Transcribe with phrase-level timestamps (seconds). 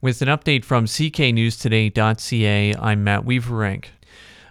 [0.00, 3.86] With an update from cknewstoday.ca, I'm Matt Weaverank.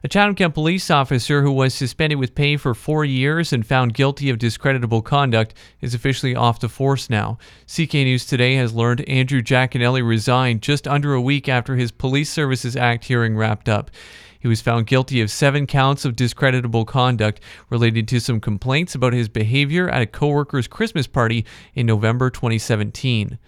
[0.04, 3.94] A Chatham Kent police officer who was suspended with pay for four years and found
[3.94, 7.38] guilty of discreditable conduct is officially off the force now.
[7.66, 12.30] CK News Today has learned Andrew Giaconelli resigned just under a week after his Police
[12.30, 13.90] Services Act hearing wrapped up.
[14.38, 17.40] He was found guilty of seven counts of discreditable conduct
[17.70, 23.40] related to some complaints about his behavior at a coworker's Christmas party in November 2017.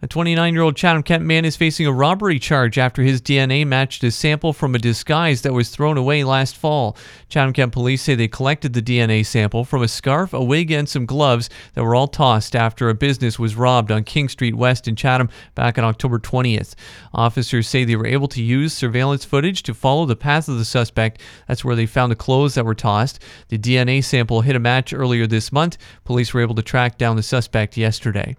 [0.00, 3.66] A 29 year old Chatham Kent man is facing a robbery charge after his DNA
[3.66, 6.96] matched a sample from a disguise that was thrown away last fall.
[7.28, 10.88] Chatham Kent police say they collected the DNA sample from a scarf, a wig, and
[10.88, 14.86] some gloves that were all tossed after a business was robbed on King Street West
[14.86, 16.76] in Chatham back on October 20th.
[17.12, 20.64] Officers say they were able to use surveillance footage to follow the path of the
[20.64, 21.20] suspect.
[21.48, 23.18] That's where they found the clothes that were tossed.
[23.48, 25.76] The DNA sample hit a match earlier this month.
[26.04, 28.36] Police were able to track down the suspect yesterday.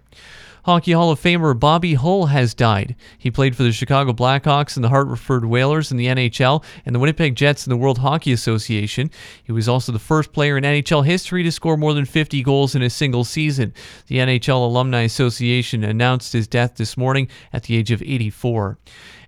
[0.64, 2.94] Hockey Hall of Famer Bobby Hull has died.
[3.16, 6.98] He played for the Chicago Blackhawks and the Hartford Whalers in the NHL and the
[6.98, 9.10] Winnipeg Jets in the World Hockey Association.
[9.42, 12.74] He was also the first player in NHL history to score more than 50 goals
[12.74, 13.72] in a single season.
[14.08, 18.78] The NHL Alumni Association announced his death this morning at the age of 84.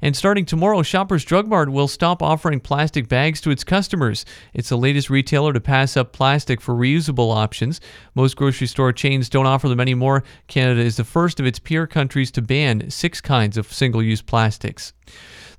[0.05, 4.25] And starting tomorrow, Shoppers Drug Mart will stop offering plastic bags to its customers.
[4.53, 7.80] It's the latest retailer to pass up plastic for reusable options.
[8.16, 10.25] Most grocery store chains don't offer them anymore.
[10.48, 14.23] Canada is the first of its peer countries to ban six kinds of single use
[14.23, 14.92] plastics.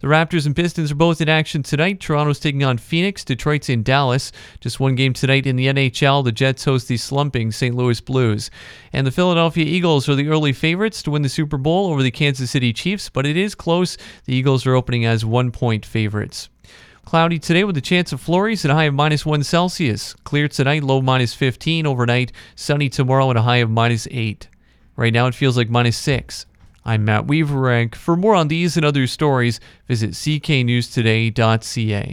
[0.04, 2.02] The Raptors and Pistons are both in action tonight.
[2.02, 4.34] Toronto's taking on Phoenix, Detroit's in Dallas.
[4.60, 6.26] Just one game tonight in the NHL.
[6.26, 7.74] The Jets host the slumping St.
[7.74, 8.52] Louis Blues.
[8.92, 12.12] And the Philadelphia Eagles are the early favorites to win the Super Bowl over the
[12.12, 13.98] Kansas City Chiefs, but it is close.
[14.26, 16.50] The Eagles are opening as one point favorites.
[17.06, 20.16] Cloudy today with a chance of flurries at a high of minus 1 Celsius.
[20.26, 22.34] Clear tonight, low minus 15 overnight.
[22.56, 24.50] Sunny tomorrow at a high of minus 8.
[24.96, 26.46] Right now it feels like minus 6.
[26.86, 27.96] I'm Matt Weaverank.
[27.96, 32.12] For more on these and other stories, visit cknewstoday.ca.